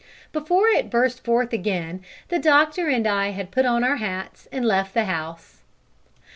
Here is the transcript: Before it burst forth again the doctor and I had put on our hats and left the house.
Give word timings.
Before 0.33 0.67
it 0.67 0.89
burst 0.89 1.23
forth 1.23 1.53
again 1.53 2.01
the 2.29 2.39
doctor 2.39 2.87
and 2.89 3.05
I 3.05 3.27
had 3.29 3.51
put 3.51 3.67
on 3.67 3.83
our 3.83 3.97
hats 3.97 4.47
and 4.51 4.65
left 4.65 4.95
the 4.95 5.05
house. 5.05 5.61